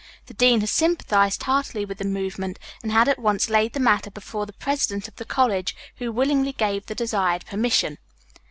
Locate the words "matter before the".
3.79-4.53